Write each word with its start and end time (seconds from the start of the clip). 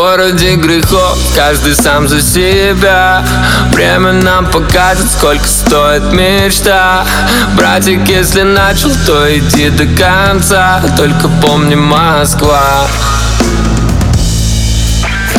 Городе 0.00 0.56
грехов. 0.56 1.18
Каждый 1.36 1.74
сам 1.74 2.08
за 2.08 2.22
себя. 2.22 3.22
Время 3.74 4.12
нам 4.12 4.46
покажет, 4.46 5.10
сколько 5.10 5.46
стоит 5.46 6.10
мечта. 6.14 7.04
Братик, 7.54 8.08
если 8.08 8.40
начал, 8.40 8.92
то 9.04 9.28
иди 9.36 9.68
до 9.68 9.84
конца. 10.02 10.82
Только 10.96 11.28
помни 11.42 11.74
Москва. 11.74 12.86
В 15.34 15.38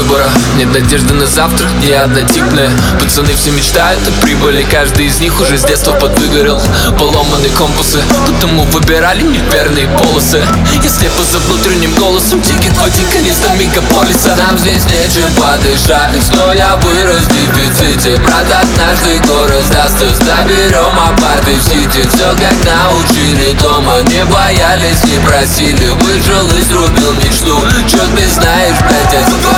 выбора. 0.00 0.28
Нет 0.56 0.72
надежды 0.72 1.14
на 1.14 1.26
завтра, 1.26 1.68
не 1.82 1.92
однотипная. 1.92 2.70
Пацаны 3.00 3.34
все 3.34 3.50
мечтают 3.50 4.00
о 4.08 4.12
прибыли 4.22 4.66
Каждый 4.70 5.06
из 5.06 5.20
них 5.20 5.38
уже 5.40 5.58
с 5.58 5.64
детства 5.64 5.92
подвыгорел. 5.92 6.60
Поломанные 6.98 7.50
компасы 7.50 8.00
Потому 8.26 8.64
выбирали 8.64 9.22
неверные 9.22 9.88
полосы. 9.98 10.42
Я 10.82 10.88
слепо 10.88 11.22
за 11.22 11.38
внутренним 11.38 11.92
голосом 11.94 12.40
Ticket 12.40 12.76
в 12.76 12.84
один 12.84 13.06
конец 13.08 13.36
до 13.38 13.52
мегаполиса. 13.54 14.36
Нам 14.36 14.58
здесь 14.58 14.84
нечем 14.84 15.30
подышать 15.36 16.12
Но 16.34 16.52
я 16.52 16.76
вырос 16.76 17.24
дефиците. 17.26 18.16
Брат, 18.20 18.46
однажды 18.62 19.20
город 19.26 19.64
сдаст 19.66 19.98
Заберем 19.98 20.98
апарты 20.98 21.54
в 21.54 21.62
сити 21.62 22.08
Все 22.14 22.30
как 22.32 22.56
научили 22.64 23.52
дома 23.60 24.00
Не 24.08 24.24
боялись, 24.24 25.04
не 25.04 25.18
просили. 25.26 25.88
Выжил 26.00 26.46
и 26.56 26.62
срубил 26.64 27.12
мечту. 27.14 27.60
Чё 27.88 28.00
ты 28.16 28.26
знаешь 28.28 28.76
блядь, 28.80 29.26
в 29.26 29.49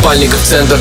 Спальника 0.00 0.36
в 0.36 0.42
центр. 0.42 0.78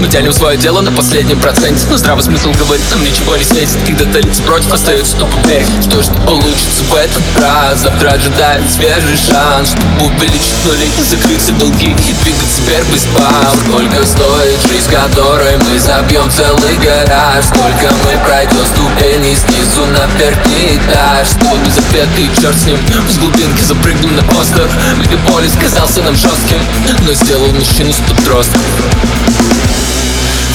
Мы 0.00 0.08
тянем 0.08 0.32
свое 0.32 0.56
дело 0.56 0.80
на 0.80 0.90
последнем 0.90 1.38
проценте. 1.40 1.86
Но 1.90 1.96
здравый 1.96 2.22
смысл 2.22 2.52
говорит, 2.58 2.84
нам 2.90 3.04
ничего 3.04 3.36
не 3.36 3.44
светит 3.44 3.76
Когда-то 3.86 4.18
лица 4.18 4.42
против 4.42 4.72
остаются, 4.72 5.16
но 5.16 5.26
поверь 5.26 5.64
Что 5.82 6.02
ж 6.02 6.06
получится 6.26 6.82
в 6.90 6.94
этот 6.94 7.22
раз? 7.40 7.80
Завтра 7.80 8.10
ожидает 8.10 8.70
свежий 8.70 9.16
шанс 9.16 9.70
Чтобы 9.70 10.12
увеличить 10.14 10.54
нули, 10.64 10.88
закрыть 11.08 11.40
все 11.40 11.52
долги 11.52 11.90
И 11.90 12.12
двигаться 12.24 12.62
вверх 12.62 12.86
без 12.92 13.06
пауз. 13.14 13.60
Сколько 13.66 14.06
стоит 14.06 14.60
жизнь, 14.68 14.90
которой 14.90 15.56
мы 15.58 15.78
забьем 15.78 16.30
целый 16.30 16.76
гараж? 16.78 17.44
Сколько 17.44 17.94
мы 18.04 18.18
пройдем 18.24 18.64
ступени 18.74 19.34
снизу 19.34 19.86
на 19.86 20.06
верхний 20.18 20.78
этаж? 20.78 21.28
Свой 21.28 21.58
безответный 21.64 22.30
черт 22.40 22.56
с 22.56 22.66
ним? 22.66 22.78
С 23.08 23.18
глубинки 23.18 23.62
запрыгнем 23.62 24.16
на 24.16 24.22
постер 24.34 24.68
Мегаполис 24.98 25.52
казался 25.60 26.02
нам 26.02 26.16
жестким 26.16 26.58
Но 27.06 27.12
сделал 27.12 27.52
мужчину 27.52 27.92
с 27.92 28.00
подростком 28.08 28.53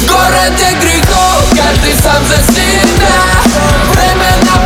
Городе 0.07 0.69
грехов 0.81 1.43
каждый 1.55 1.93
сам 2.01 2.23
за 2.27 2.37
себя. 2.53 3.17
Время 3.93 4.31
нам 4.45 4.61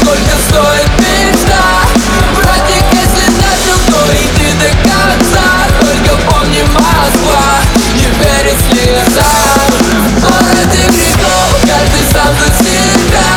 сколько 0.00 0.36
стоит 0.48 0.90
мечта 0.98 1.92
Братик, 2.36 2.84
если 2.92 3.30
начал, 3.36 3.78
то 3.90 4.12
иди 4.12 4.52
до 4.58 4.70
конца. 4.88 5.46
Только 5.80 6.16
помни 6.28 6.62
Москва, 6.74 7.60
не 7.94 8.06
верит 8.18 8.56
городе 10.20 10.86
грехов 10.88 11.56
каждый 11.62 12.04
сам 12.12 12.34
за 12.40 12.64
себя. 12.64 13.28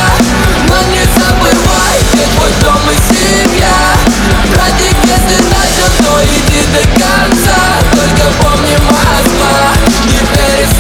Но 0.70 0.82
не 0.92 1.04
забывай, 1.18 1.98
где 2.14 2.24
твой 2.36 2.52
и 2.92 2.98
семья. 3.14 3.76
Братик, 4.54 4.96
если 5.04 5.44
начал, 5.44 5.90
то 6.04 6.24
иди 6.24 6.62
до 6.74 6.82
конца. 7.00 7.58
Только 7.92 8.32
помни 8.42 8.95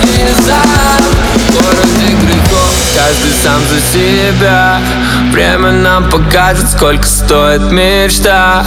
верь 0.06 0.34
слезам 0.34 1.04
В 1.36 1.54
городе 1.54 2.16
грехов 2.22 2.86
каждый 2.96 3.32
сам 3.44 3.62
за 3.70 3.80
себя. 3.94 4.80
Время 5.32 5.72
нам 5.72 6.10
покажет, 6.10 6.70
сколько 6.72 7.06
стоит 7.06 7.72
мечта. 7.72 8.66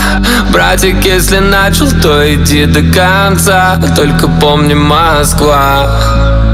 Братик, 0.53 1.05
если 1.05 1.39
начал, 1.39 1.89
то 2.03 2.35
иди 2.35 2.67
до 2.67 2.83
конца. 2.83 3.79
Только 3.97 4.29
помни 4.29 4.75
Москва 4.75 6.48